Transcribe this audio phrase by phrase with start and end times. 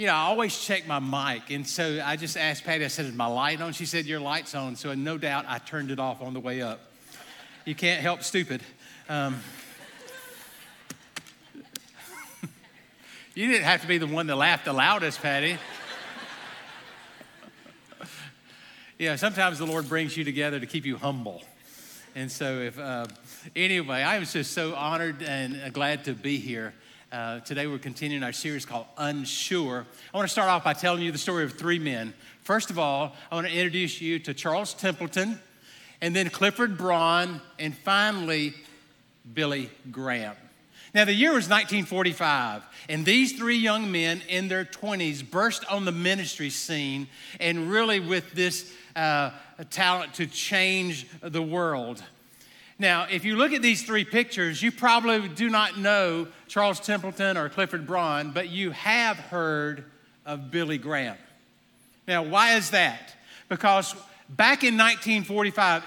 [0.00, 3.04] You know, I always check my mic, and so I just asked Patty, I said,
[3.04, 3.74] Is my light on?
[3.74, 4.74] She said, Your light's on.
[4.74, 6.80] So, no doubt, I turned it off on the way up.
[7.66, 8.62] You can't help stupid.
[9.10, 9.40] Um,
[13.34, 15.58] you didn't have to be the one that laughed the loudest, Patty.
[18.98, 21.42] yeah, sometimes the Lord brings you together to keep you humble.
[22.14, 23.06] And so, if uh,
[23.54, 26.72] anyway, I was just so honored and glad to be here.
[27.12, 29.84] Uh, today we're continuing our series called Unsure.
[30.14, 32.14] I want to start off by telling you the story of three men.
[32.42, 35.40] First of all, I want to introduce you to Charles Templeton,
[36.00, 38.54] and then Clifford Bron, and finally,
[39.34, 40.36] Billy Graham.
[40.94, 45.84] Now, the year was 1945, and these three young men in their 20s burst on
[45.84, 47.08] the ministry scene
[47.40, 49.30] and really with this uh,
[49.70, 52.04] talent to change the world.
[52.80, 57.36] Now, if you look at these three pictures, you probably do not know Charles Templeton
[57.36, 59.84] or Clifford Bron, but you have heard
[60.24, 61.18] of Billy Graham.
[62.08, 63.14] Now, why is that?
[63.50, 63.92] Because
[64.30, 65.84] back in 1945,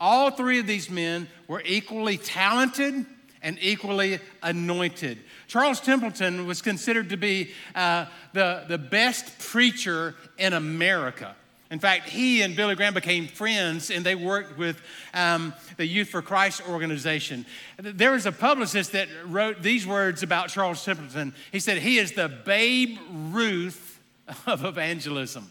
[0.00, 3.04] all three of these men were equally talented
[3.42, 5.18] and equally anointed.
[5.48, 11.36] Charles Templeton was considered to be uh, the, the best preacher in America.
[11.70, 14.80] In fact, he and Billy Graham became friends and they worked with
[15.12, 17.44] um, the Youth for Christ organization.
[17.78, 21.34] There was a publicist that wrote these words about Charles Templeton.
[21.50, 23.98] He said, He is the Babe Ruth
[24.46, 25.50] of evangelism.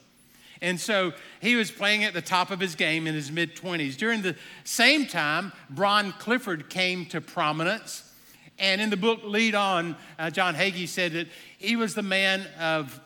[0.61, 3.97] And so he was playing at the top of his game in his mid 20s.
[3.97, 8.09] During the same time, Bron Clifford came to prominence.
[8.58, 11.27] And in the book Lead On, uh, John Haggai said that
[11.58, 13.02] he was the man of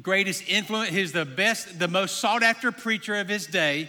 [0.00, 0.90] greatest influence.
[0.90, 3.88] He's the best, the most sought after preacher of his day.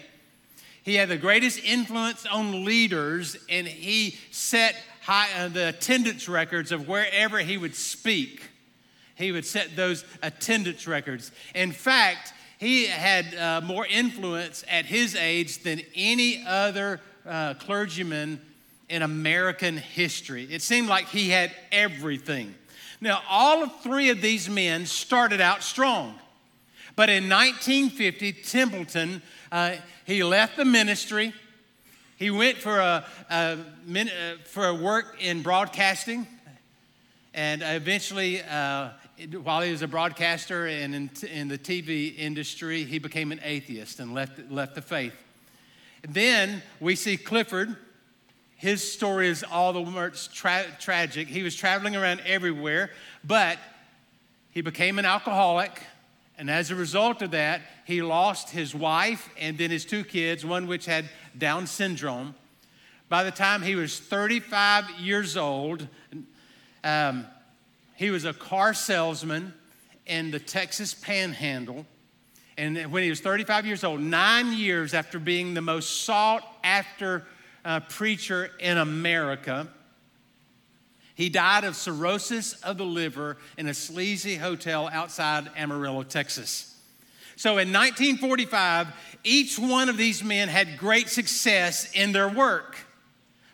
[0.83, 6.71] He had the greatest influence on leaders, and he set high, uh, the attendance records
[6.71, 8.49] of wherever he would speak.
[9.15, 11.31] He would set those attendance records.
[11.55, 18.41] In fact, he had uh, more influence at his age than any other uh, clergyman
[18.89, 20.47] in American history.
[20.49, 22.55] It seemed like he had everything.
[23.03, 26.17] Now, all three of these men started out strong.
[26.95, 29.21] But in 1950, Templeton,
[29.51, 29.75] uh,
[30.05, 31.33] he left the ministry.
[32.15, 34.07] He went for a, a, uh,
[34.45, 36.25] for a work in broadcasting.
[37.33, 38.91] And eventually, uh,
[39.43, 43.99] while he was a broadcaster and in, in, the TV industry, he became an atheist
[43.99, 45.13] and left, left the faith.
[46.07, 47.75] Then we see Clifford,
[48.63, 51.27] his story is all the more tra- tragic.
[51.27, 52.91] He was traveling around everywhere,
[53.21, 53.57] but
[54.51, 55.83] he became an alcoholic.
[56.37, 60.45] And as a result of that, he lost his wife and then his two kids,
[60.45, 62.35] one which had Down syndrome.
[63.09, 65.85] By the time he was 35 years old,
[66.85, 67.25] um,
[67.97, 69.53] he was a car salesman
[70.05, 71.85] in the Texas Panhandle.
[72.57, 77.25] And when he was 35 years old, nine years after being the most sought after
[77.65, 79.67] uh, preacher in America.
[81.15, 86.75] He died of cirrhosis of the liver in a sleazy hotel outside Amarillo, Texas.
[87.35, 88.87] So in 1945,
[89.23, 92.77] each one of these men had great success in their work,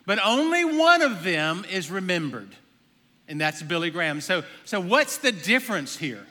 [0.06, 2.54] but only one of them is remembered,
[3.28, 4.20] and that's Billy Graham.
[4.20, 6.26] So, so what's the difference here?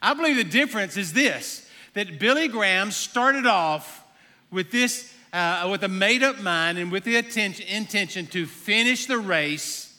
[0.00, 4.04] I believe the difference is this that Billy Graham started off
[4.50, 9.18] with this uh, with a made up mind and with the intention to finish the
[9.18, 9.94] race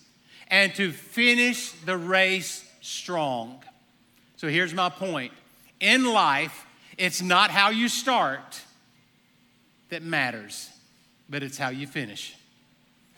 [0.48, 3.64] and to finish the race strong.
[4.38, 5.34] So here's my point
[5.80, 6.66] in life,
[6.98, 8.62] it's not how you start
[9.90, 10.70] that matters,
[11.30, 12.36] but it's how you finish.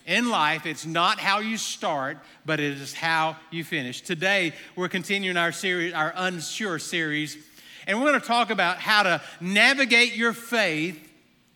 [0.05, 4.01] In life, it's not how you start, but it is how you finish.
[4.01, 7.37] Today, we're continuing our series, our Unsure series,
[7.85, 11.10] and we're going to talk about how to navigate your faith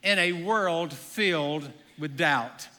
[0.06, 1.70] in a world filled
[2.00, 2.70] with doubt.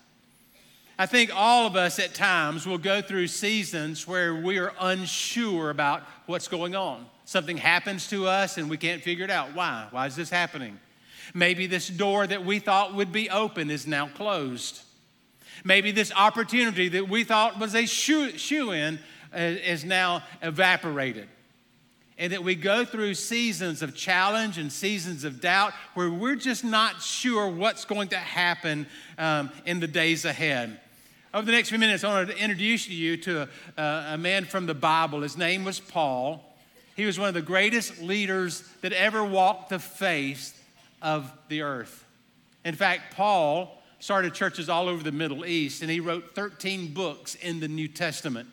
[0.98, 5.68] I think all of us at times will go through seasons where we are unsure
[5.68, 7.04] about what's going on.
[7.26, 9.54] Something happens to us and we can't figure it out.
[9.54, 9.88] Why?
[9.90, 10.78] Why is this happening?
[11.34, 14.80] Maybe this door that we thought would be open is now closed.
[15.64, 18.98] Maybe this opportunity that we thought was a shoe, in
[19.34, 21.28] uh, is now evaporated.
[22.18, 26.64] And that we go through seasons of challenge and seasons of doubt where we're just
[26.64, 28.86] not sure what's going to happen
[29.18, 30.80] um, in the days ahead.
[31.34, 34.64] Over the next few minutes, I want to introduce you to a, a man from
[34.64, 35.20] the Bible.
[35.20, 36.42] His name was Paul.
[36.94, 40.54] He was one of the greatest leaders that ever walked the face
[41.02, 42.04] of the earth.
[42.64, 47.34] In fact, Paul started churches all over the Middle East, and he wrote 13 books
[47.34, 48.48] in the New Testament.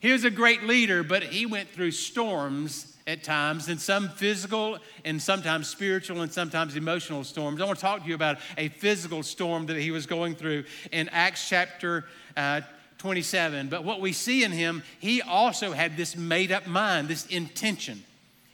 [0.00, 4.78] He was a great leader, but he went through storms at times, and some physical
[5.04, 7.60] and sometimes spiritual and sometimes emotional storms.
[7.60, 10.64] I want to talk to you about a physical storm that he was going through
[10.92, 12.04] in Acts chapter
[12.36, 12.60] uh,
[12.98, 13.68] 27.
[13.68, 18.04] But what we see in him, he also had this made up mind, this intention.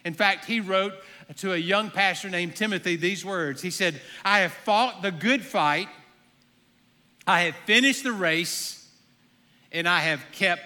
[0.04, 0.94] In fact, he wrote
[1.38, 5.44] to a young pastor named Timothy these words He said, I have fought the good
[5.44, 5.88] fight,
[7.26, 8.88] I have finished the race,
[9.72, 10.62] and I have kept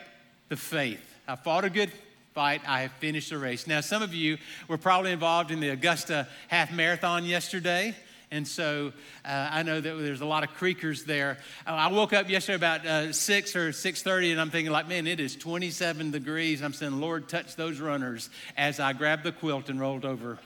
[0.50, 1.00] the faith.
[1.26, 1.91] I fought a good
[2.35, 2.61] fight.
[2.67, 3.67] I have finished the race.
[3.67, 4.37] Now, some of you
[4.69, 7.94] were probably involved in the Augusta half marathon yesterday.
[8.32, 8.93] And so
[9.25, 11.38] uh, I know that there's a lot of Creekers there.
[11.67, 15.06] Uh, I woke up yesterday about uh, 6 or 6.30 and I'm thinking like, man,
[15.06, 16.62] it is 27 degrees.
[16.62, 20.38] I'm saying, Lord, touch those runners as I grabbed the quilt and rolled over.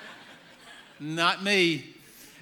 [1.00, 1.94] Not me.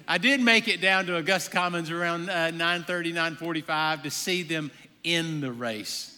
[0.07, 4.71] I did make it down to Augusta Commons around uh, 9.30, 9.45 to see them
[5.03, 6.14] in the race.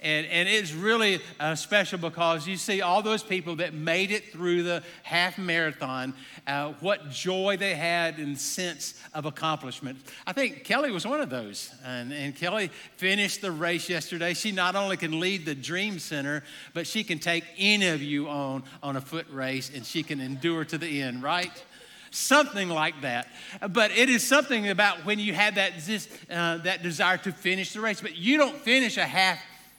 [0.00, 4.32] And, and it's really uh, special because you see all those people that made it
[4.32, 6.14] through the half marathon,
[6.46, 9.98] uh, what joy they had and sense of accomplishment.
[10.24, 11.74] I think Kelly was one of those.
[11.84, 14.34] And, and Kelly finished the race yesterday.
[14.34, 18.28] She not only can lead the Dream Center, but she can take any of you
[18.28, 21.50] on on a foot race and she can endure to the end, right?
[22.10, 23.28] something like that.
[23.70, 25.72] But it is something about when you have that,
[26.30, 28.00] uh, that desire to finish the race.
[28.00, 29.38] But you don't finish a half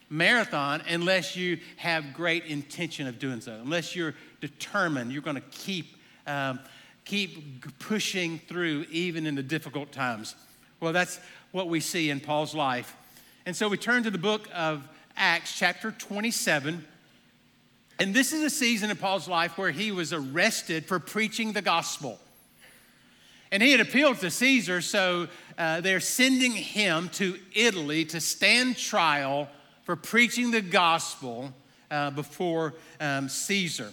[0.10, 5.42] marathon unless you have great intention of doing so, unless you're determined you're going to
[5.52, 5.98] keep,
[6.28, 6.60] um,
[7.06, 10.36] keep pushing through even in the difficult times.
[10.80, 11.20] Well, that's
[11.52, 12.96] what we see in Paul's life.
[13.46, 16.86] And so we turn to the book of Acts, chapter 27.
[18.00, 21.62] And this is a season in Paul's life where he was arrested for preaching the
[21.62, 22.20] gospel.
[23.52, 25.28] And he had appealed to Caesar, so
[25.58, 29.50] uh, they're sending him to Italy to stand trial
[29.90, 31.52] for preaching the gospel
[31.90, 33.92] uh, before um, Caesar.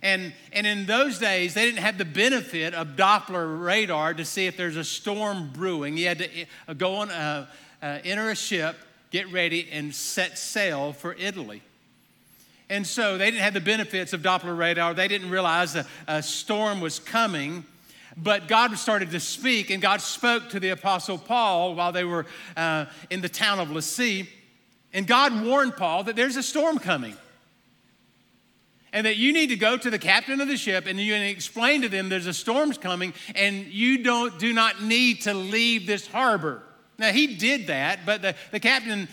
[0.00, 4.46] And, and in those days, they didn't have the benefit of Doppler radar to see
[4.46, 5.98] if there's a storm brewing.
[5.98, 6.28] You had to
[6.66, 7.46] uh, go on, uh,
[7.82, 8.74] uh, enter a ship,
[9.10, 11.60] get ready, and set sail for Italy.
[12.70, 14.94] And so they didn't have the benefits of Doppler radar.
[14.94, 17.66] They didn't realize a, a storm was coming.
[18.16, 22.24] But God started to speak, and God spoke to the Apostle Paul while they were
[22.56, 24.26] uh, in the town of Lasea.
[24.92, 27.16] And God warned Paul that there's a storm coming.
[28.92, 31.82] And that you need to go to the captain of the ship and you explain
[31.82, 36.06] to them there's a storm's coming and you don't do not need to leave this
[36.06, 36.62] harbor.
[36.98, 39.08] Now he did that, but the, the captain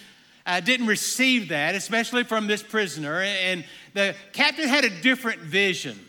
[0.46, 3.22] uh, didn't receive that, especially from this prisoner.
[3.22, 6.00] And the captain had a different vision.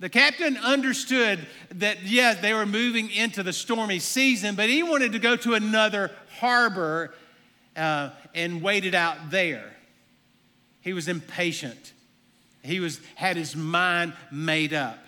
[0.00, 1.40] The captain understood
[1.74, 5.54] that, yes, they were moving into the stormy season, but he wanted to go to
[5.54, 7.12] another harbor
[7.78, 9.64] uh, and waited out there.
[10.80, 11.92] He was impatient.
[12.62, 14.98] He was, had his mind made up.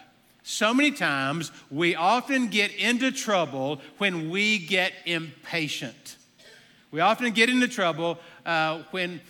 [0.43, 6.17] So many times we often get into trouble when we get impatient.
[6.91, 9.21] We often get into trouble uh, when,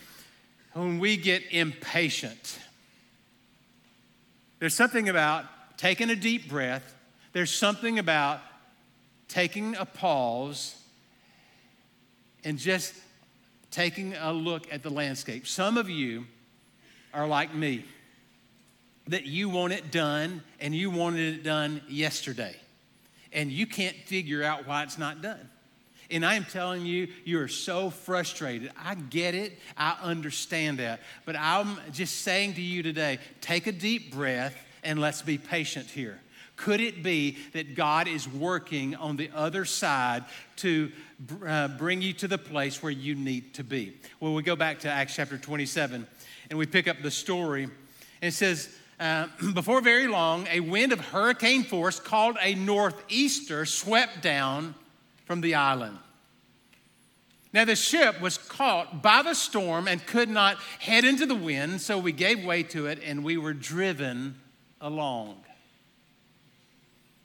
[0.73, 2.59] when we get impatient.
[4.61, 5.45] There's something about
[5.76, 6.95] taking a deep breath,
[7.33, 8.41] there's something about
[9.29, 10.75] taking a pause
[12.45, 12.95] and just
[13.71, 15.47] taking a look at the landscape.
[15.47, 16.27] Some of you
[17.12, 17.85] are like me,
[19.09, 22.55] that you want it done and you wanted it done yesterday,
[23.33, 25.49] and you can't figure out why it's not done.
[26.11, 28.73] And I am telling you, you're so frustrated.
[28.77, 29.59] I get it.
[29.77, 31.00] I understand that.
[31.25, 35.87] But I'm just saying to you today take a deep breath and let's be patient
[35.87, 36.19] here.
[36.57, 40.25] Could it be that God is working on the other side
[40.57, 40.91] to
[41.47, 43.97] uh, bring you to the place where you need to be?
[44.21, 46.07] Well, we go back to Acts chapter 27
[46.49, 47.65] and we pick up the story.
[47.65, 47.73] And
[48.21, 54.23] it says, uh, before very long, a wind of hurricane force called a northeaster swept
[54.23, 54.75] down
[55.27, 55.99] from the island.
[57.53, 61.81] Now, the ship was caught by the storm and could not head into the wind,
[61.81, 64.41] so we gave way to it and we were driven
[64.81, 65.37] along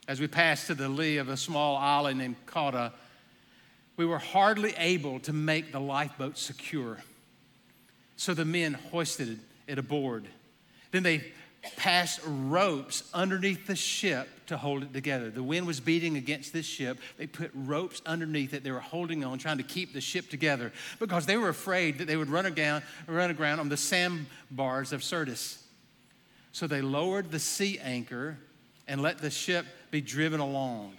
[0.08, 2.92] as we passed to the lee of a small island named Cauda,
[3.96, 6.98] we were hardly able to make the lifeboat secure.
[8.16, 10.26] So the men hoisted it aboard.
[10.90, 11.32] Then they
[11.76, 15.30] passed ropes underneath the ship to hold it together.
[15.30, 16.98] The wind was beating against this ship.
[17.16, 18.62] They put ropes underneath it.
[18.62, 22.06] They were holding on, trying to keep the ship together because they were afraid that
[22.06, 25.62] they would run aground, run aground on the sandbars of Syrtis.
[26.52, 28.38] So they lowered the sea anchor
[28.86, 30.96] and let the ship be driven along.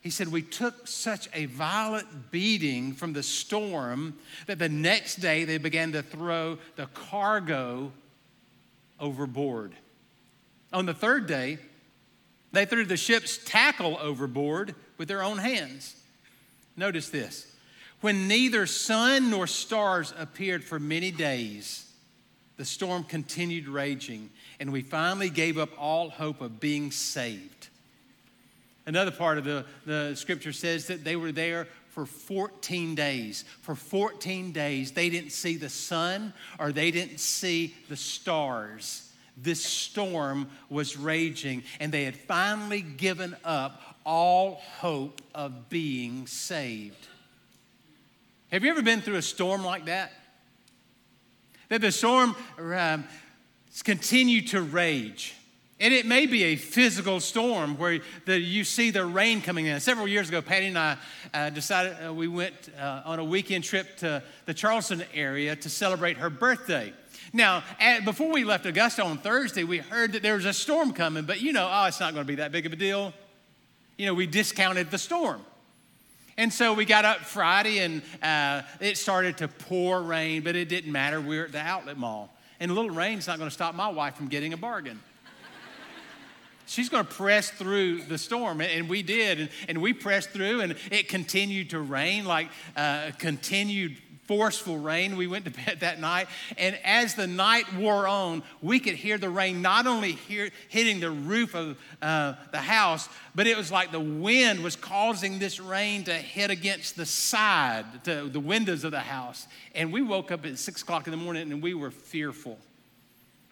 [0.00, 5.44] He said, We took such a violent beating from the storm that the next day
[5.44, 7.92] they began to throw the cargo
[9.00, 9.74] overboard.
[10.72, 11.58] On the third day,
[12.52, 15.96] they threw the ship's tackle overboard with their own hands.
[16.76, 17.52] Notice this
[18.00, 21.84] when neither sun nor stars appeared for many days,
[22.56, 27.57] the storm continued raging, and we finally gave up all hope of being saved.
[28.88, 33.44] Another part of the, the scripture says that they were there for 14 days.
[33.60, 39.08] For 14 days, they didn't see the sun or they didn't see the stars
[39.42, 47.06] this storm was raging, and they had finally given up all hope of being saved.
[48.50, 50.12] Have you ever been through a storm like that?
[51.68, 53.04] That the storm um,
[53.84, 55.34] continued to rage.
[55.80, 59.78] And it may be a physical storm where the, you see the rain coming in.
[59.78, 60.96] Several years ago, Patty and I
[61.32, 65.68] uh, decided uh, we went uh, on a weekend trip to the Charleston area to
[65.70, 66.92] celebrate her birthday.
[67.32, 70.92] Now, at, before we left Augusta on Thursday, we heard that there was a storm
[70.92, 73.12] coming, but you know, oh, it's not going to be that big of a deal.
[73.96, 75.42] You know, we discounted the storm.
[76.36, 80.68] And so we got up Friday and uh, it started to pour rain, but it
[80.68, 81.20] didn't matter.
[81.20, 82.34] We were at the outlet mall.
[82.60, 85.00] And a little rain's not going to stop my wife from getting a bargain.
[86.68, 88.60] She's going to press through the storm.
[88.60, 89.40] And we did.
[89.40, 93.96] And, and we pressed through, and it continued to rain like uh, continued
[94.26, 95.16] forceful rain.
[95.16, 99.16] We went to bed that night, and as the night wore on, we could hear
[99.16, 103.72] the rain not only hear, hitting the roof of uh, the house, but it was
[103.72, 108.84] like the wind was causing this rain to hit against the side, to the windows
[108.84, 109.46] of the house.
[109.74, 112.58] And we woke up at six o'clock in the morning and we were fearful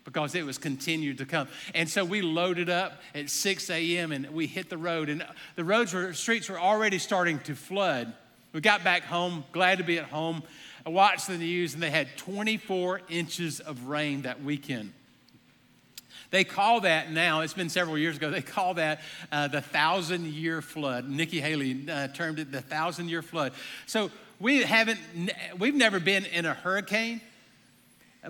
[0.06, 1.48] because it was continued to come.
[1.74, 4.12] And so we loaded up at 6 a.m.
[4.12, 8.14] and we hit the road, and the roads were, streets were already starting to flood.
[8.54, 10.42] We got back home, glad to be at home.
[10.86, 14.92] I watched the news and they had 24 inches of rain that weekend.
[16.30, 20.26] They call that now, it's been several years ago, they call that uh, the thousand
[20.26, 21.08] year flood.
[21.08, 23.52] Nikki Haley uh, termed it the thousand year flood.
[23.86, 25.00] So we haven't,
[25.58, 27.20] we've never been in a hurricane,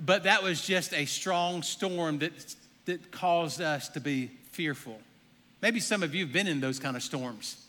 [0.05, 4.99] but that was just a strong storm that, that caused us to be fearful.
[5.61, 7.63] Maybe some of you have been in those kind of storms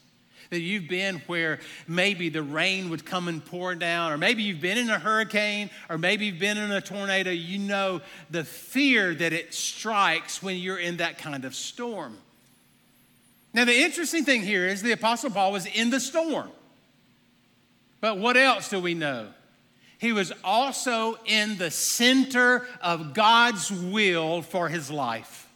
[0.51, 4.61] that you've been where maybe the rain would come and pour down, or maybe you've
[4.61, 9.15] been in a hurricane, or maybe you've been in a tornado, you know the fear
[9.15, 12.17] that it strikes when you're in that kind of storm.
[13.53, 16.51] Now, the interesting thing here is the Apostle Paul was in the storm.
[18.01, 19.29] But what else do we know?
[19.99, 25.49] He was also in the center of God's will for his life.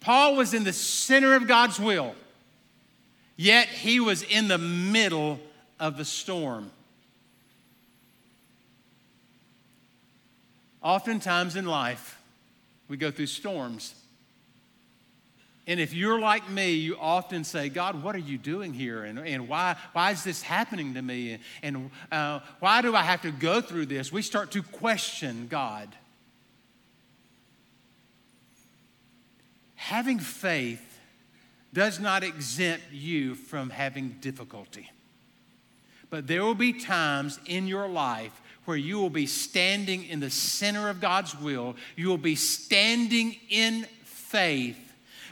[0.00, 2.14] Paul was in the center of God's will.
[3.36, 5.38] Yet he was in the middle
[5.78, 6.70] of the storm.
[10.82, 12.20] Oftentimes in life,
[12.88, 13.94] we go through storms.
[15.66, 19.02] And if you're like me, you often say, God, what are you doing here?
[19.02, 21.38] And, and why, why is this happening to me?
[21.62, 24.12] And uh, why do I have to go through this?
[24.12, 25.88] We start to question God.
[29.74, 31.00] Having faith
[31.72, 34.90] does not exempt you from having difficulty.
[36.10, 40.30] But there will be times in your life where you will be standing in the
[40.30, 41.76] center of God's will.
[41.96, 44.85] You will be standing in faith,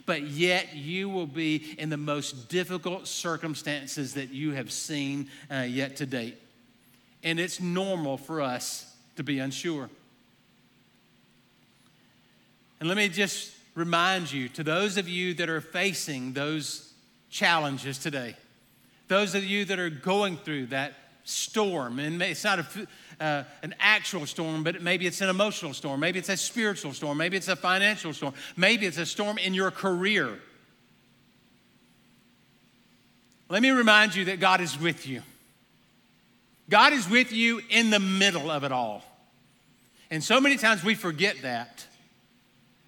[0.07, 5.61] but yet you will be in the most difficult circumstances that you have seen uh,
[5.61, 6.39] yet to date.
[7.23, 9.89] And it's normal for us to be unsure.
[12.81, 16.93] And let me just remind you to those of you that are facing those
[17.31, 18.37] challenges today,
[19.09, 20.95] those of you that are going through that
[21.25, 22.67] storm, and it's not a,
[23.21, 27.19] uh, an actual storm, but maybe it's an emotional storm, maybe it's a spiritual storm,
[27.19, 30.39] maybe it's a financial storm, maybe it's a storm in your career.
[33.49, 35.23] Let me remind you that God is with you.
[36.69, 39.03] God is with you in the middle of it all.
[40.11, 41.87] And so many times we forget that.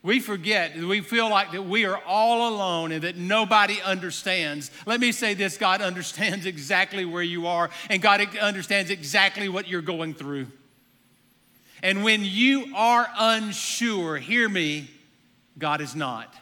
[0.07, 4.71] We forget, we feel like that we are all alone and that nobody understands.
[4.87, 9.67] Let me say this God understands exactly where you are, and God understands exactly what
[9.67, 10.47] you're going through.
[11.83, 14.89] And when you are unsure, hear me,
[15.59, 16.33] God is not.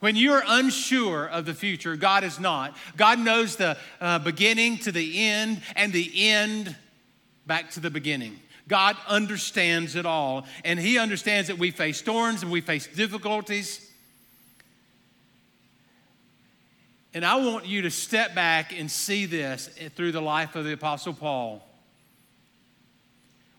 [0.00, 2.76] When you're unsure of the future, God is not.
[2.96, 6.74] God knows the uh, beginning to the end and the end
[7.46, 8.40] back to the beginning.
[8.68, 10.46] God understands it all.
[10.64, 13.88] And He understands that we face storms and we face difficulties.
[17.14, 20.72] And I want you to step back and see this through the life of the
[20.72, 21.66] Apostle Paul.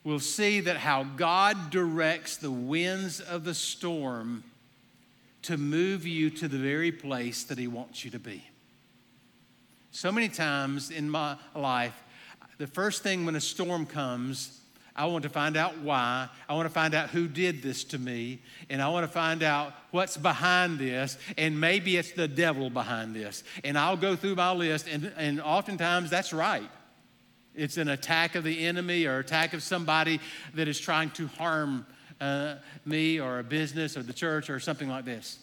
[0.04, 4.44] We'll see that how God directs the winds of the storm
[5.44, 8.44] to move you to the very place that He wants you to be.
[9.92, 11.94] So many times in my life,
[12.58, 14.60] the first thing when a storm comes,
[14.96, 16.30] I want to find out why.
[16.48, 18.40] I want to find out who did this to me.
[18.70, 21.18] And I want to find out what's behind this.
[21.38, 23.44] And maybe it's the devil behind this.
[23.64, 24.88] And I'll go through my list.
[24.88, 26.70] And, and oftentimes that's right.
[27.56, 30.20] It's an attack of the enemy or attack of somebody
[30.54, 31.86] that is trying to harm
[32.22, 35.40] uh, me or a business or the church or something like this.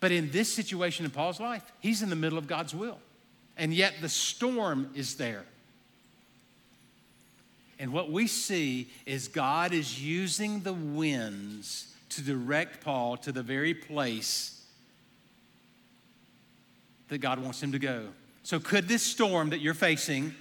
[0.00, 2.98] But in this situation in Paul's life, he's in the middle of God's will.
[3.56, 5.44] And yet the storm is there.
[7.78, 13.42] And what we see is God is using the winds to direct Paul to the
[13.42, 14.64] very place
[17.08, 18.08] that God wants him to go.
[18.42, 20.34] So, could this storm that you're facing,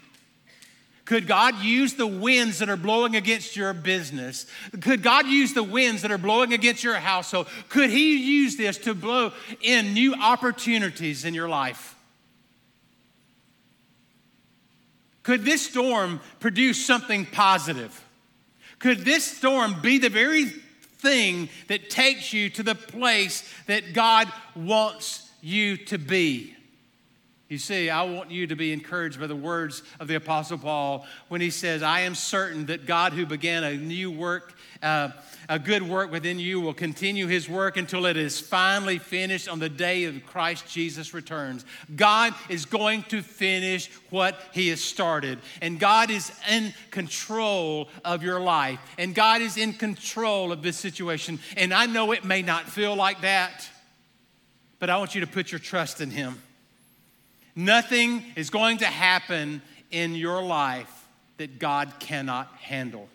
[1.05, 4.45] could God use the winds that are blowing against your business?
[4.81, 7.47] Could God use the winds that are blowing against your household?
[7.69, 11.96] Could He use this to blow in new opportunities in your life?
[15.27, 18.01] Could this storm produce something positive?
[18.79, 24.31] Could this storm be the very thing that takes you to the place that God
[24.55, 26.55] wants you to be?
[27.49, 31.05] You see, I want you to be encouraged by the words of the Apostle Paul
[31.27, 35.09] when he says, I am certain that God who began a new work uh,
[35.49, 39.59] a good work within you will continue his work until it is finally finished on
[39.59, 41.63] the day of Christ Jesus returns.
[41.95, 45.39] God is going to finish what he has started.
[45.61, 48.79] And God is in control of your life.
[48.97, 51.39] And God is in control of this situation.
[51.55, 53.69] And I know it may not feel like that,
[54.79, 56.41] but I want you to put your trust in him.
[57.55, 63.09] Nothing is going to happen in your life that God cannot handle.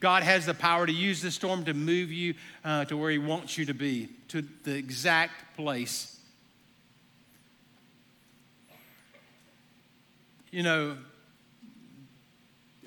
[0.00, 2.34] God has the power to use the storm to move you
[2.64, 6.16] uh, to where He wants you to be, to the exact place.
[10.50, 10.96] You know,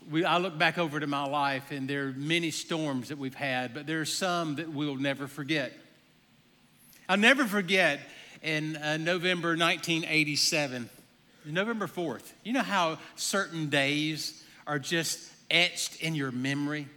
[0.09, 3.35] we, I look back over to my life, and there are many storms that we've
[3.35, 5.73] had, but there are some that we'll never forget.
[7.07, 7.99] I'll never forget
[8.41, 10.89] in uh, November 1987,
[11.45, 12.31] November 4th.
[12.43, 16.87] You know how certain days are just etched in your memory?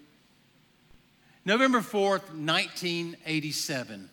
[1.46, 4.08] November 4th, 1987.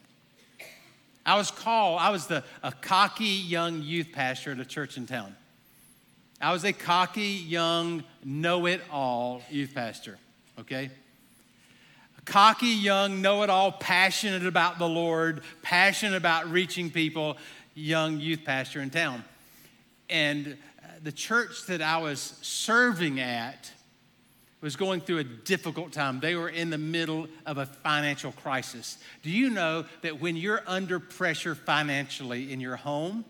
[1.26, 5.06] I was called, I was the, a cocky young youth pastor at a church in
[5.06, 5.36] town.
[6.42, 10.18] I was a cocky, young, know it all youth pastor,
[10.60, 10.90] okay?
[12.18, 17.38] A cocky, young, know it all, passionate about the Lord, passionate about reaching people,
[17.76, 19.24] young youth pastor in town.
[20.10, 23.72] And uh, the church that I was serving at
[24.62, 26.20] was going through a difficult time.
[26.20, 28.98] They were in the middle of a financial crisis.
[29.24, 33.26] Do you know that when you're under pressure financially in your home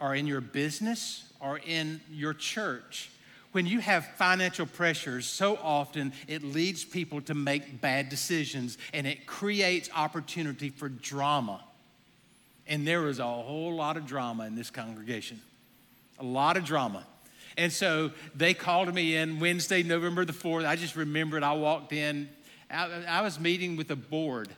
[0.00, 3.10] or in your business or in your church,
[3.52, 9.06] when you have financial pressures, so often it leads people to make bad decisions and
[9.06, 11.62] it creates opportunity for drama.
[12.66, 15.40] And there was a whole lot of drama in this congregation,
[16.18, 17.04] a lot of drama.
[17.56, 20.66] And so they called me in Wednesday, November the 4th.
[20.66, 22.28] I just remembered I walked in.
[22.70, 24.48] I, I was meeting with a board,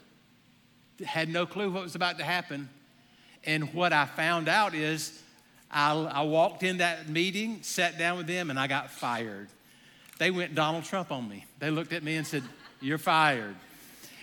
[1.04, 2.68] had no clue what was about to happen.
[3.44, 5.20] And what I found out is
[5.70, 9.48] I, I walked in that meeting, sat down with them, and I got fired.
[10.18, 11.44] They went Donald Trump on me.
[11.58, 12.42] They looked at me and said,
[12.80, 13.54] You're fired.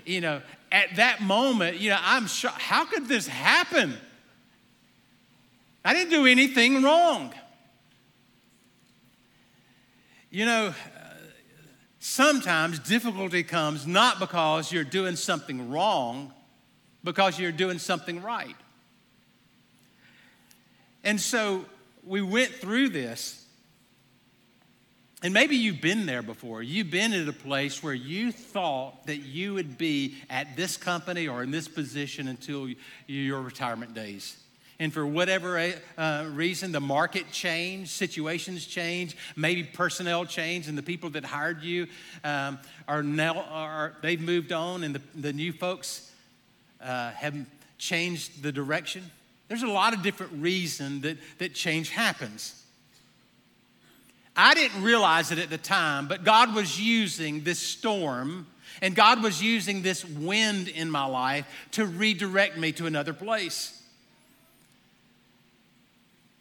[0.06, 3.94] You know, at that moment, you know, I'm sure, how could this happen?
[5.86, 7.34] I didn't do anything wrong.
[10.34, 10.74] You know,
[12.00, 16.34] sometimes difficulty comes not because you're doing something wrong,
[17.04, 18.56] because you're doing something right.
[21.04, 21.66] And so
[22.04, 23.46] we went through this.
[25.22, 26.64] And maybe you've been there before.
[26.64, 31.28] You've been at a place where you thought that you would be at this company
[31.28, 32.70] or in this position until
[33.06, 34.43] your retirement days.
[34.84, 40.84] And for whatever uh, reason, the market changed, situations change, maybe personnel change, and the
[40.84, 41.88] people that hired you
[42.26, 46.12] um, are now are they've moved on, and the, the new folks
[46.82, 47.34] uh, have
[47.78, 49.10] changed the direction.
[49.48, 52.62] There's a lot of different reasons that, that change happens.
[54.36, 58.48] I didn't realize it at the time, but God was using this storm
[58.82, 63.80] and God was using this wind in my life to redirect me to another place.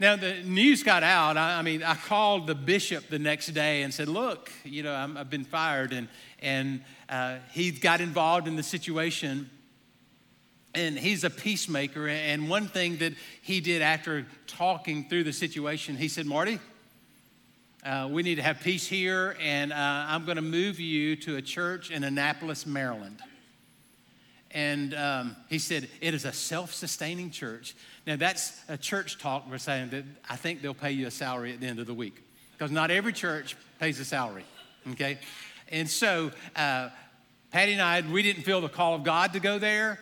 [0.02, 1.36] Now, the news got out.
[1.36, 4.92] I, I, mean, I called the bishop the next day and said, Look, you know,
[4.92, 5.92] i have been fired.
[5.92, 6.08] And,
[6.40, 9.48] and uh, he got involved in the situation.
[10.74, 12.08] And he's a peacemaker.
[12.08, 13.12] And one thing that
[13.42, 16.58] he did after talking through the situation, he said, Marty,
[17.86, 21.36] uh, we need to have peace here, and uh, I'm going to move you to
[21.36, 23.20] a church in Annapolis, Maryland.
[24.52, 27.74] And um, he said, It is a self sustaining church.
[28.06, 29.48] Now, that's a church talk.
[29.50, 31.94] We're saying that I think they'll pay you a salary at the end of the
[31.94, 34.44] week because not every church pays a salary,
[34.92, 35.18] okay?
[35.68, 36.90] And so, uh,
[37.50, 39.98] Patty and I, we didn't feel the call of God to go there.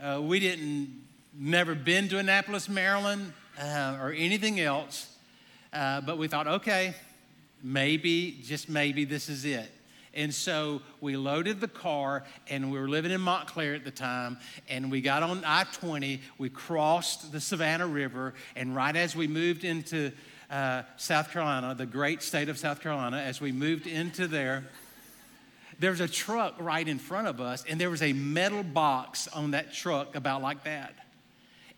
[0.00, 1.04] Uh, we didn't,
[1.36, 5.14] never been to Annapolis, Maryland, uh, or anything else.
[5.72, 6.94] Uh, but we thought, okay,
[7.62, 9.70] maybe, just maybe, this is it.
[10.14, 14.38] And so we loaded the car, and we were living in Montclair at the time.
[14.68, 19.26] And we got on I 20, we crossed the Savannah River, and right as we
[19.26, 20.12] moved into
[20.50, 24.64] uh, South Carolina, the great state of South Carolina, as we moved into there,
[25.78, 29.26] there was a truck right in front of us, and there was a metal box
[29.28, 30.94] on that truck about like that.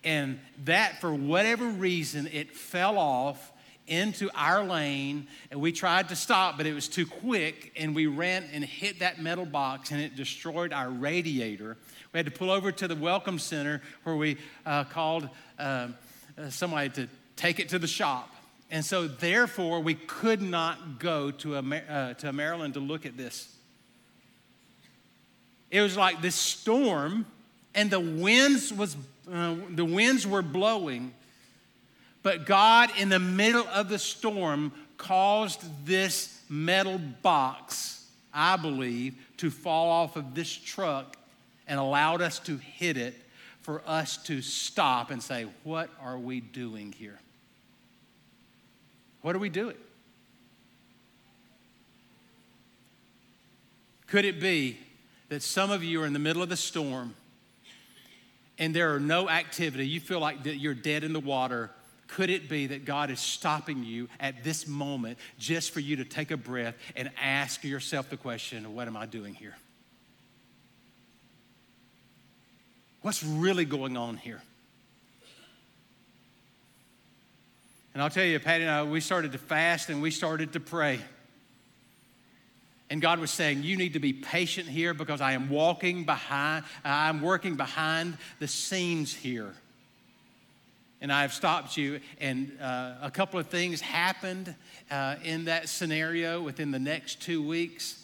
[0.04, 3.52] And that, for whatever reason, it fell off
[3.86, 8.06] into our lane and we tried to stop, but it was too quick and we
[8.06, 11.76] ran and hit that metal box and it destroyed our radiator.
[12.12, 15.88] We had to pull over to the Welcome Center where we uh, called uh,
[16.38, 18.30] uh, somebody to take it to the shop.
[18.70, 23.54] And so, therefore, we could not go to, uh, to Maryland to look at this.
[25.70, 27.26] It was like this storm,
[27.74, 28.96] and the winds was
[29.32, 31.12] uh, the winds were blowing
[32.26, 39.48] but God, in the middle of the storm, caused this metal box, I believe, to
[39.48, 41.16] fall off of this truck
[41.68, 43.14] and allowed us to hit it
[43.60, 47.16] for us to stop and say, What are we doing here?
[49.22, 49.76] What are we doing?
[54.08, 54.78] Could it be
[55.28, 57.14] that some of you are in the middle of the storm
[58.58, 59.86] and there are no activity?
[59.86, 61.70] You feel like you're dead in the water
[62.08, 66.04] could it be that God is stopping you at this moment just for you to
[66.04, 69.56] take a breath and ask yourself the question, What am I doing here?
[73.02, 74.42] What's really going on here?
[77.94, 80.60] And I'll tell you, Patty and I, we started to fast and we started to
[80.60, 81.00] pray.
[82.90, 86.64] And God was saying, You need to be patient here because I am walking behind,
[86.84, 89.54] I'm working behind the scenes here
[91.00, 92.00] and I have stopped you.
[92.20, 94.54] And uh, a couple of things happened
[94.90, 98.02] uh, in that scenario within the next two weeks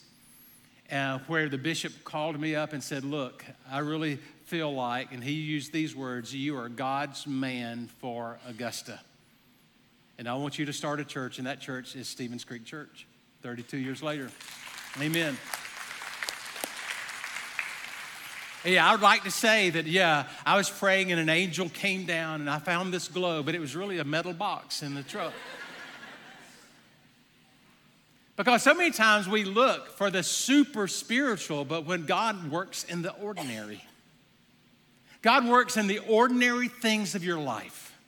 [0.90, 5.24] uh, where the bishop called me up and said, Look, I really feel like, and
[5.24, 9.00] he used these words, you are God's man for Augusta.
[10.18, 13.06] And I want you to start a church, and that church is Stevens Creek Church
[13.42, 14.30] 32 years later.
[15.00, 15.36] Amen.
[18.64, 22.06] Yeah, I would like to say that, yeah, I was praying and an angel came
[22.06, 25.02] down and I found this globe, but it was really a metal box in the
[25.02, 25.32] truck.
[28.36, 33.02] because so many times we look for the super spiritual, but when God works in
[33.02, 33.84] the ordinary,
[35.22, 37.98] God works in the ordinary things of your life.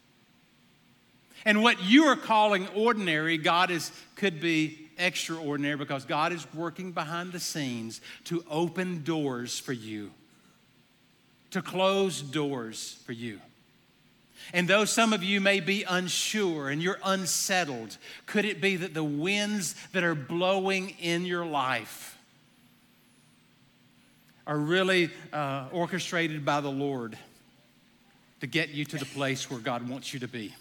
[1.44, 6.92] And what you are calling ordinary, God is, could be extraordinary because God is working
[6.92, 10.12] behind the scenes to open doors for you
[11.54, 13.38] to close doors for you.
[14.52, 18.92] And though some of you may be unsure and you're unsettled, could it be that
[18.92, 22.18] the winds that are blowing in your life
[24.48, 27.16] are really uh, orchestrated by the Lord
[28.40, 30.52] to get you to the place where God wants you to be?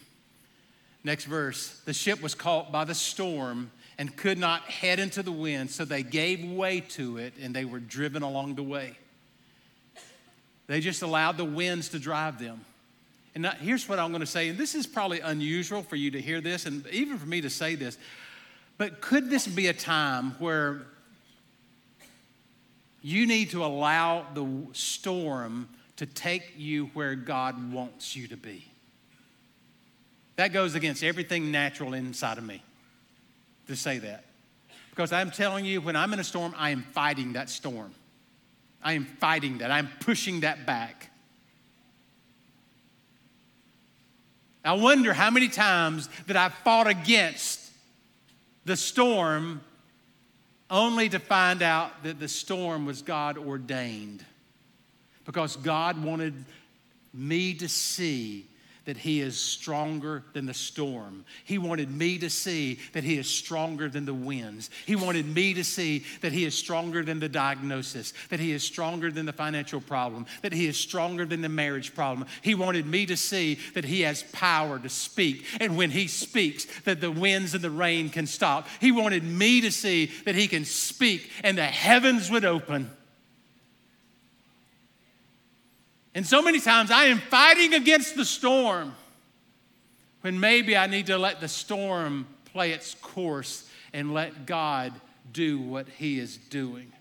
[1.03, 5.32] Next verse the ship was caught by the storm and could not head into the
[5.32, 8.95] wind, so they gave way to it and they were driven along the way.
[10.67, 12.63] They just allowed the winds to drive them.
[13.36, 16.12] And now, here's what I'm going to say, and this is probably unusual for you
[16.12, 17.97] to hear this, and even for me to say this,
[18.78, 20.84] but could this be a time where
[23.02, 28.65] you need to allow the storm to take you where God wants you to be?
[30.36, 32.63] That goes against everything natural inside of me
[33.67, 34.26] to say that.
[34.89, 37.93] Because I'm telling you, when I'm in a storm, I am fighting that storm.
[38.84, 39.72] I am fighting that.
[39.72, 41.10] I'm pushing that back.
[44.65, 47.60] I wonder how many times that I fought against
[48.65, 49.62] the storm
[50.69, 54.26] only to find out that the storm was God ordained.
[55.26, 56.34] Because God wanted
[57.13, 58.48] me to see
[58.86, 61.24] that he is stronger than the storm.
[61.46, 64.69] He wanted me to see that he is stronger than the winds.
[64.86, 68.63] He wanted me to see that he is stronger than the diagnosis, that he is
[68.63, 72.28] stronger than the financial problem, that he is stronger than the marriage problem.
[72.41, 75.46] He wanted me to see that he has power to speak.
[75.62, 78.67] And when he speaks, that the winds and the rain can stop.
[78.82, 82.89] He wanted me to see that he can speak and the heavens would open
[86.15, 88.93] And so many times I am fighting against the storm
[90.21, 94.93] when maybe I need to let the storm play its course and let God
[95.32, 96.91] do what He is doing.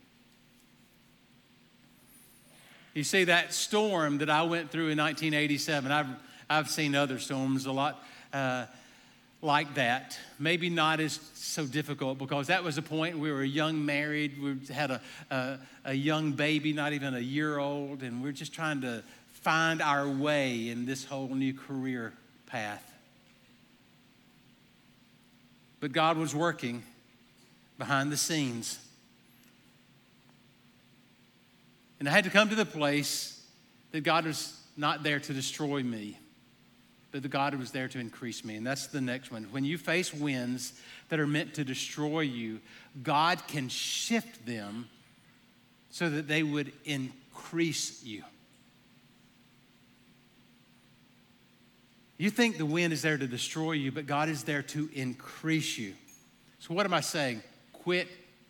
[2.94, 6.06] You see, that storm that I went through in 1987, I've,
[6.48, 8.04] I've seen other storms a lot.
[8.32, 8.66] Uh,
[9.42, 10.16] like that.
[10.38, 14.40] Maybe not as so difficult because that was a point we were young married.
[14.40, 15.00] We had a,
[15.30, 19.02] a, a, young baby, not even a year old, and we we're just trying to
[19.32, 22.12] find our way in this whole new career
[22.46, 22.88] path.
[25.80, 26.84] But God was working
[27.76, 28.78] behind the scenes.
[31.98, 33.44] And I had to come to the place
[33.90, 36.18] that God was not there to destroy me
[37.12, 38.56] but the God was there to increase me.
[38.56, 39.44] And that's the next one.
[39.50, 40.72] When you face winds
[41.10, 42.60] that are meant to destroy you,
[43.02, 44.88] God can shift them
[45.90, 48.24] so that they would increase you.
[52.16, 55.76] You think the wind is there to destroy you, but God is there to increase
[55.76, 55.94] you.
[56.60, 57.42] So, what am I saying?
[57.72, 58.08] Quit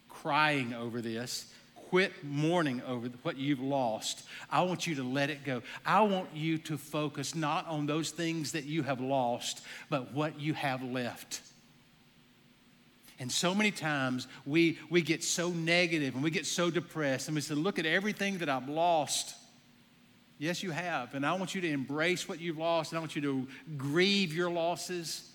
[0.09, 1.51] crying over this
[1.92, 4.24] Quit mourning over what you've lost.
[4.48, 5.61] I want you to let it go.
[5.85, 10.40] I want you to focus not on those things that you have lost, but what
[10.40, 11.42] you have left.
[13.18, 17.35] And so many times we, we get so negative and we get so depressed and
[17.35, 19.35] we say, Look at everything that I've lost.
[20.38, 21.14] Yes, you have.
[21.14, 24.33] And I want you to embrace what you've lost and I want you to grieve
[24.33, 25.31] your losses.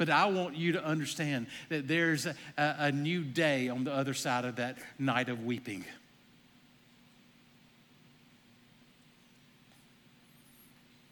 [0.00, 4.14] But I want you to understand that there's a, a new day on the other
[4.14, 5.84] side of that night of weeping.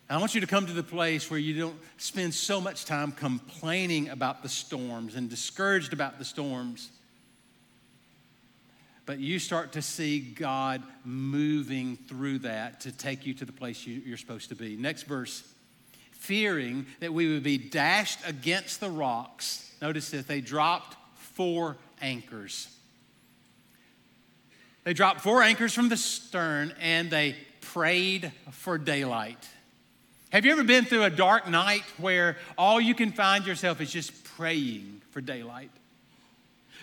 [0.09, 3.13] I want you to come to the place where you don't spend so much time
[3.13, 6.89] complaining about the storms and discouraged about the storms,
[9.05, 13.87] but you start to see God moving through that to take you to the place
[13.87, 14.77] you, are supposed to be.
[14.77, 15.43] Next verse
[16.19, 19.73] fearing that we would be dashed against the rocks.
[19.81, 22.69] Notice that they dropped four anchors.
[24.85, 29.49] They dropped four anchors from the stern and they prayed for daylight.
[30.31, 33.91] Have you ever been through a dark night where all you can find yourself is
[33.91, 35.71] just praying for daylight?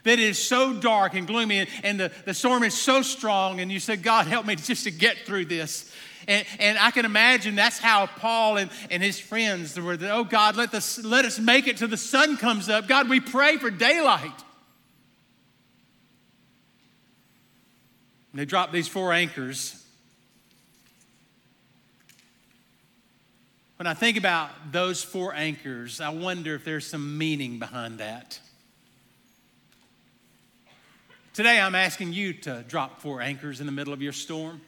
[0.04, 3.72] That it is so dark and gloomy and, the, the storm is so strong, and
[3.72, 5.92] you say, God, help me just to get through this.
[6.28, 10.56] And, and I can imagine that's how Paul and, and his friends were, oh God,
[10.56, 12.88] let, the, let us make it till the sun comes up.
[12.88, 14.44] God, we pray for daylight.
[18.32, 19.82] And they dropped these four anchors.
[23.78, 28.40] When I think about those four anchors, I wonder if there's some meaning behind that.
[31.34, 34.62] Today, I'm asking you to drop four anchors in the middle of your storm.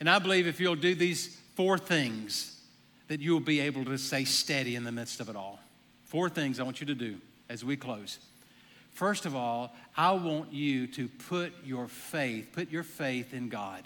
[0.00, 2.60] And I believe if you'll do these four things,
[3.08, 5.60] that you'll be able to stay steady in the midst of it all.
[6.04, 7.16] Four things I want you to do
[7.48, 8.18] as we close.
[8.92, 13.82] First of all, I want you to put your faith, put your faith in God.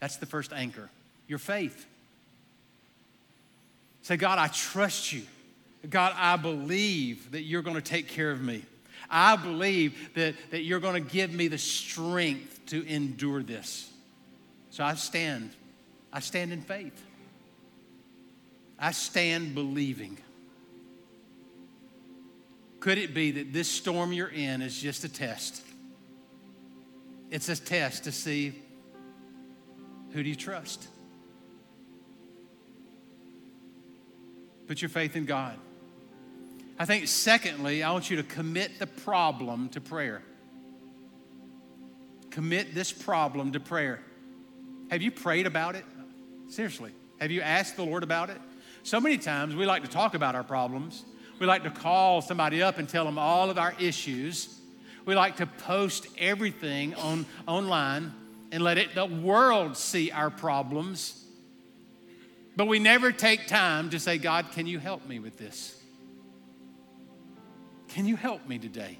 [0.00, 0.90] That's the first anchor,
[1.28, 1.86] your faith.
[4.02, 5.22] Say, God, I trust you.
[5.88, 8.64] God, I believe that you're going to take care of me.
[9.10, 13.90] I believe that, that you're going to give me the strength to endure this.
[14.76, 15.52] So I stand.
[16.12, 17.02] I stand in faith.
[18.78, 20.18] I stand believing.
[22.80, 25.62] Could it be that this storm you're in is just a test?
[27.30, 28.52] It's a test to see
[30.12, 30.86] who do you trust?
[34.66, 35.56] Put your faith in God.
[36.78, 40.20] I think, secondly, I want you to commit the problem to prayer.
[42.28, 44.02] Commit this problem to prayer.
[44.90, 45.84] Have you prayed about it?
[46.48, 46.92] Seriously.
[47.20, 48.38] Have you asked the Lord about it?
[48.82, 51.04] So many times we like to talk about our problems.
[51.38, 54.60] We like to call somebody up and tell them all of our issues.
[55.04, 58.12] We like to post everything on online
[58.52, 61.24] and let it, the world see our problems.
[62.54, 65.80] But we never take time to say, God, can you help me with this?
[67.88, 68.98] Can you help me today?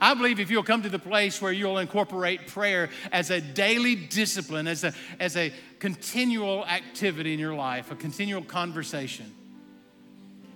[0.00, 3.94] I believe if you'll come to the place where you'll incorporate prayer as a daily
[3.94, 9.34] discipline, as a, as a continual activity in your life, a continual conversation,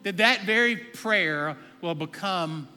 [0.02, 2.68] that that very prayer will become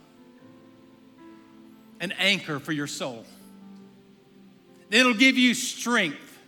[1.99, 3.25] an anchor for your soul.
[4.91, 6.39] It'll give you strength.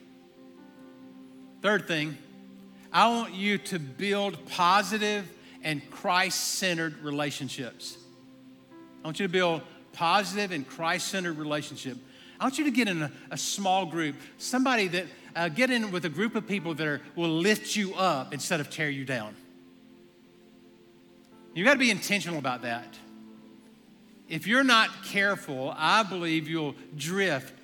[1.62, 2.18] Third thing,
[2.94, 5.28] I want you to build positive
[5.64, 7.98] and Christ centered relationships.
[9.04, 9.62] I want you to build
[9.98, 11.98] positive and Christ centered relationship.
[12.40, 15.06] I want you to get in a, a small group, somebody that,
[15.36, 18.60] uh, get in with a group of people that are, will lift you up instead
[18.60, 19.36] of tear you down.
[21.56, 22.96] You got to be intentional about that.
[24.30, 27.56] If you're not careful, I believe you'll drift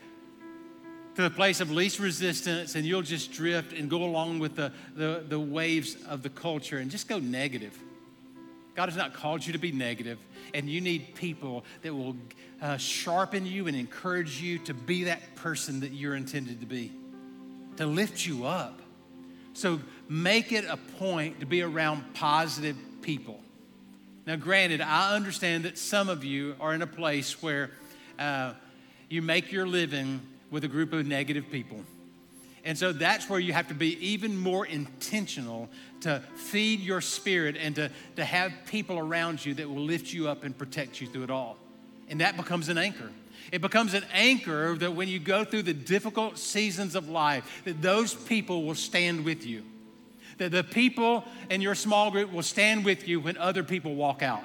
[1.15, 4.71] to the place of least resistance and you'll just drift and go along with the,
[4.95, 7.77] the, the waves of the culture and just go negative.
[8.75, 10.17] God has not called you to be negative,
[10.53, 12.15] and you need people that will
[12.61, 16.91] uh, sharpen you and encourage you to be that person that you're intended to be,
[17.77, 18.81] to lift you up.
[19.53, 23.39] So make it a point to be around positive people.
[24.25, 27.71] Now, granted, I understand that some of you are in a place where
[28.17, 28.53] uh,
[29.09, 31.81] you make your living with a group of negative people.
[32.65, 35.69] And so that's where you have to be even more intentional
[36.01, 40.29] to feed your spirit and to, to have people around you that will lift you
[40.29, 41.57] up and protect you through it all.
[42.07, 43.09] And that becomes an anchor.
[43.51, 47.81] It becomes an anchor that when you go through the difficult seasons of life, that
[47.81, 49.63] those people will stand with you.
[50.37, 54.23] That the people in your small group will stand with you when other people walk
[54.23, 54.43] out.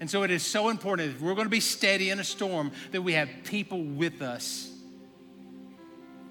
[0.00, 2.72] And so it is so important if we're going to be steady in a storm
[2.92, 4.73] that we have people with us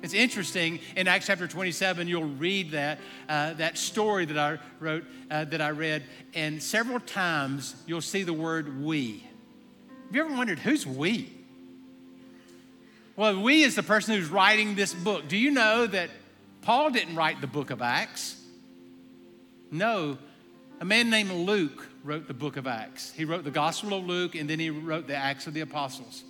[0.04, 5.06] it's interesting in Acts chapter 27, you'll read that, uh, that story that I wrote,
[5.32, 9.26] uh, that I read, and several times you'll see the word we.
[10.08, 11.32] Have you ever wondered who's we?
[13.16, 15.30] Well, we is the person who's writing this book.
[15.30, 16.10] Do you know that
[16.64, 18.36] Paul didn't write the book of Acts?
[19.72, 20.18] No,
[20.82, 23.12] a man named Luke wrote the book of Acts.
[23.12, 26.26] He wrote the Gospel of Luke and then he wrote the Acts of the Apostles.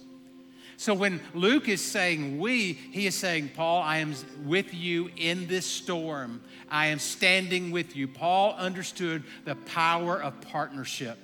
[0.83, 5.47] So when Luke is saying we, he is saying, Paul, I am with you in
[5.47, 6.41] this storm.
[6.69, 8.05] I am standing with you.
[8.05, 11.17] Paul understood the power of partnership.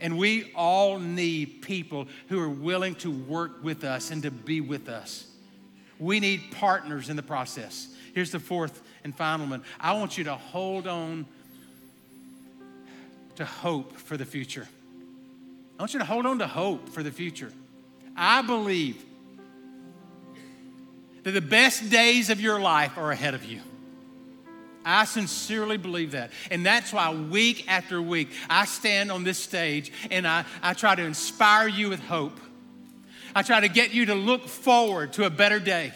[0.00, 4.60] And we all need people who are willing to work with us and to be
[4.60, 5.28] with us.
[6.00, 7.94] We need partners in the process.
[8.12, 11.26] Here's the fourth and final one I want you to hold on
[13.36, 14.66] to hope for the future.
[15.78, 17.52] I want you to hold on to hope for the future.
[18.16, 19.02] I believe
[21.22, 23.60] that the best days of your life are ahead of you.
[24.84, 26.30] I sincerely believe that.
[26.50, 30.94] And that's why week after week, I stand on this stage and I, I try
[30.94, 32.38] to inspire you with hope.
[33.34, 35.92] I try to get you to look forward to a better day.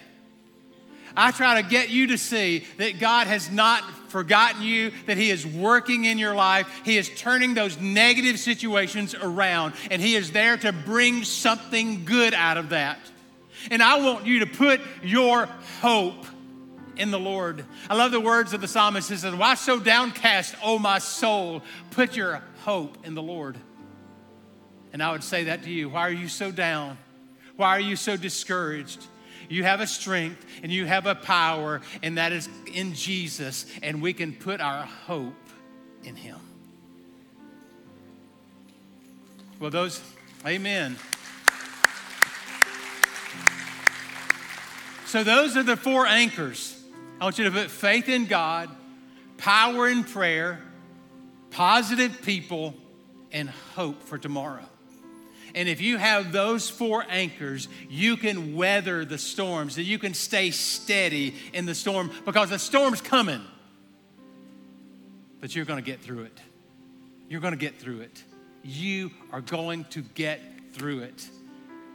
[1.17, 5.31] I try to get you to see that God has not forgotten you, that He
[5.31, 6.69] is working in your life.
[6.85, 12.35] He is turning those negative situations around, and He is there to bring something good
[12.35, 12.99] out of that.
[13.71, 15.47] And I want you to put your
[15.81, 16.27] hope
[16.97, 17.65] in the Lord.
[17.89, 19.09] I love the words of the psalmist.
[19.09, 21.63] He says, Why so downcast, O my soul?
[21.91, 23.57] Put your hope in the Lord.
[24.93, 25.89] And I would say that to you.
[25.89, 26.99] Why are you so down?
[27.57, 29.07] Why are you so discouraged?
[29.51, 34.01] You have a strength and you have a power, and that is in Jesus, and
[34.01, 35.35] we can put our hope
[36.05, 36.39] in Him.
[39.59, 40.01] Well, those,
[40.47, 40.97] amen.
[45.07, 46.81] So, those are the four anchors.
[47.21, 48.71] I want you to put faith in God,
[49.37, 50.61] power in prayer,
[51.51, 52.75] positive people,
[53.33, 54.65] and hope for tomorrow.
[55.55, 60.15] And if you have those four anchors, you can weather the storms and you can
[60.15, 63.43] stay steady in the storm because the storm's coming.
[65.41, 66.41] But you're going to get through it.
[67.29, 68.23] You're going to get through it.
[68.63, 70.41] You are going to get
[70.73, 71.29] through it.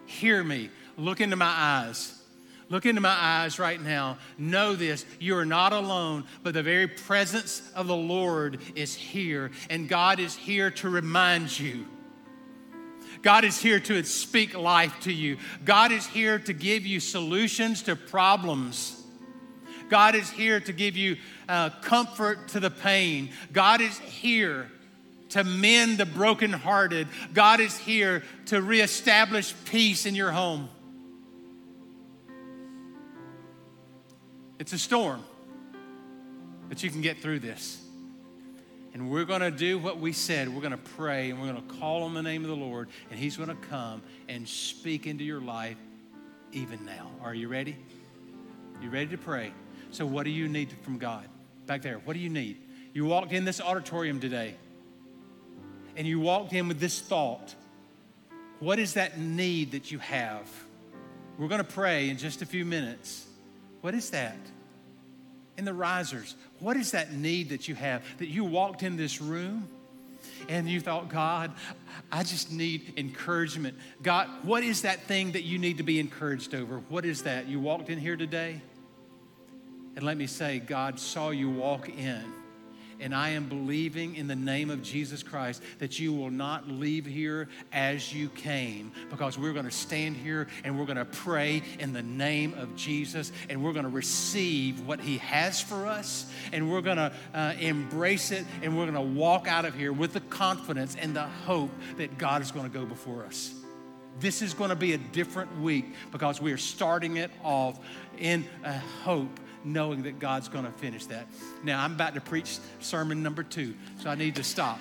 [0.05, 0.69] Hear me.
[0.97, 2.21] Look into my eyes.
[2.69, 4.17] Look into my eyes right now.
[4.37, 9.51] Know this you are not alone, but the very presence of the Lord is here,
[9.69, 11.85] and God is here to remind you
[13.25, 15.37] God is here to speak life to you.
[15.65, 19.03] God is here to give you solutions to problems.
[19.89, 21.17] God is here to give you
[21.49, 23.31] uh, comfort to the pain.
[23.51, 24.69] God is here
[25.29, 27.07] to mend the brokenhearted.
[27.33, 30.69] God is here to reestablish peace in your home.
[34.59, 35.23] It's a storm,
[36.69, 37.84] but you can get through this.
[38.95, 40.47] And we're going to do what we said.
[40.47, 42.87] We're going to pray and we're going to call on the name of the Lord,
[43.11, 45.75] and He's going to come and speak into your life
[46.53, 47.11] even now.
[47.21, 47.75] Are you ready?
[48.81, 49.51] You ready to pray?
[49.91, 51.27] So, what do you need from God?
[51.65, 52.57] Back there, what do you need?
[52.93, 54.55] You walked in this auditorium today,
[55.97, 57.53] and you walked in with this thought.
[58.61, 60.49] What is that need that you have?
[61.37, 63.25] We're going to pray in just a few minutes.
[63.81, 64.37] What is that?
[65.57, 68.03] In the risers, what is that need that you have?
[68.17, 69.69] That you walked in this room
[70.49, 71.51] and you thought, God,
[72.11, 73.77] I just need encouragement.
[74.03, 76.79] God, what is that thing that you need to be encouraged over?
[76.89, 77.47] What is that?
[77.47, 78.61] You walked in here today?
[79.95, 82.23] And let me say, God saw you walk in
[82.99, 87.05] and I am believing in the name of Jesus Christ that you will not leave
[87.05, 91.61] here as you came because we're going to stand here and we're going to pray
[91.79, 96.31] in the name of Jesus and we're going to receive what He has for us
[96.53, 99.93] and we're going to uh, embrace it and we're going to walk out of here
[99.93, 103.53] with the confidence and the hope that God is going to go before us.
[104.19, 107.79] This is going to be a different week because we are starting it off
[108.17, 111.27] in a hope knowing that God's going to finish that.
[111.63, 114.79] Now, I'm about to preach sermon number two, so I need to stop.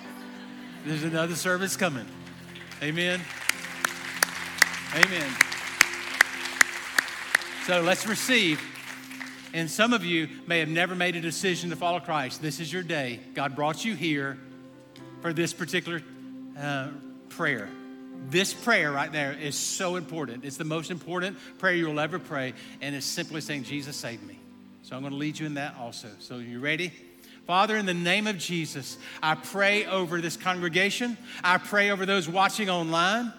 [0.85, 2.05] There's another service coming.
[2.83, 3.19] Amen.
[4.93, 5.31] Amen.
[7.65, 8.61] So let's receive.
[9.53, 12.41] And some of you may have never made a decision to follow Christ.
[12.41, 13.19] This is your day.
[13.33, 14.37] God brought you here
[15.21, 16.01] for this particular
[16.59, 16.89] uh,
[17.29, 17.69] prayer.
[18.29, 20.45] This prayer right there is so important.
[20.45, 24.39] It's the most important prayer you'll ever pray, and it's simply saying, Jesus, save me.
[24.85, 26.09] So I'm going to lead you in that also.
[26.19, 26.93] So you ready?
[27.47, 31.17] Father, in the name of Jesus, I pray over this congregation.
[31.43, 33.33] I pray over those watching online.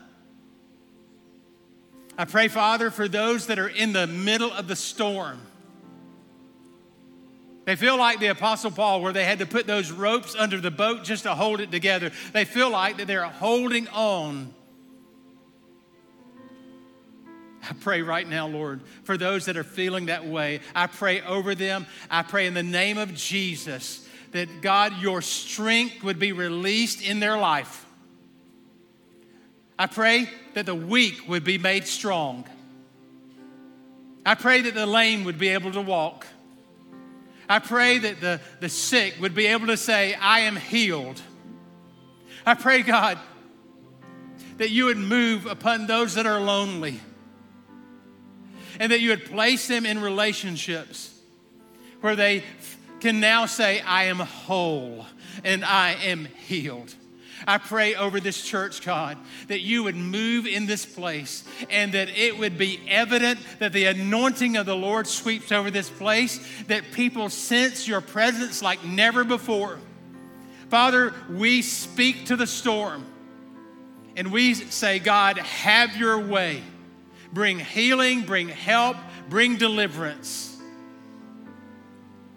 [2.18, 5.40] I pray, Father, for those that are in the middle of the storm.
[7.64, 10.72] They feel like the Apostle Paul, where they had to put those ropes under the
[10.72, 12.10] boat just to hold it together.
[12.32, 14.52] They feel like that they're holding on
[17.68, 20.60] I pray right now, Lord, for those that are feeling that way.
[20.74, 21.86] I pray over them.
[22.10, 27.20] I pray in the name of Jesus that God, your strength would be released in
[27.20, 27.84] their life.
[29.78, 32.44] I pray that the weak would be made strong.
[34.24, 36.26] I pray that the lame would be able to walk.
[37.48, 41.20] I pray that the, the sick would be able to say, I am healed.
[42.44, 43.18] I pray, God,
[44.58, 47.00] that you would move upon those that are lonely
[48.78, 51.18] and that you would place them in relationships
[52.00, 52.42] where they
[53.00, 55.06] can now say, I am whole
[55.44, 56.94] and I am healed.
[57.46, 59.18] I pray over this church, God,
[59.48, 63.84] that you would move in this place and that it would be evident that the
[63.84, 69.22] anointing of the Lord sweeps over this place, that people sense your presence like never
[69.22, 69.78] before.
[70.70, 73.04] Father, we speak to the storm
[74.16, 76.62] and we say, God, have your way
[77.32, 78.96] bring healing, bring help,
[79.28, 80.56] bring deliverance.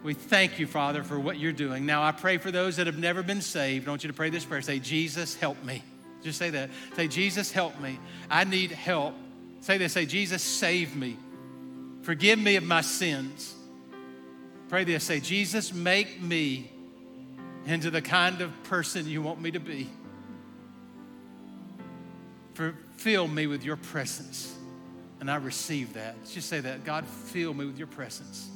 [0.02, 1.84] We thank you, Father, for what you're doing.
[1.84, 3.86] Now, I pray for those that have never been saved.
[3.86, 4.62] I want you to pray this prayer.
[4.62, 5.82] Say, Jesus, help me.
[6.22, 6.70] Just say that.
[6.96, 7.98] Say, Jesus, help me.
[8.30, 9.14] I need help.
[9.60, 9.92] Say this.
[9.92, 11.18] Say, Jesus, save me.
[12.02, 13.54] Forgive me of my sins.
[14.70, 15.04] Pray this.
[15.04, 16.70] Say, Jesus, make me
[17.66, 19.88] into the kind of person you want me to be.
[22.96, 24.54] Fill me with your presence.
[25.20, 26.16] And I receive that.
[26.18, 26.84] Let's just say that.
[26.84, 28.48] God, fill me with your presence.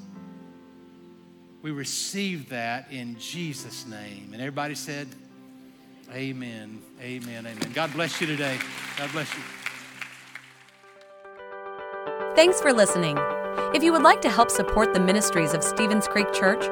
[1.62, 4.30] We receive that in Jesus' name.
[4.32, 5.08] And everybody said,
[6.12, 7.72] Amen, amen, amen.
[7.72, 8.58] God bless you today.
[8.98, 9.42] God bless you.
[12.36, 13.16] Thanks for listening.
[13.74, 16.64] If you would like to help support the ministries of Stevens Creek Church,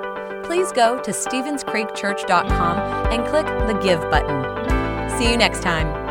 [0.44, 2.78] please go to StevensCreekChurch.com
[3.12, 5.18] and click the Give button.
[5.18, 6.01] See you next time.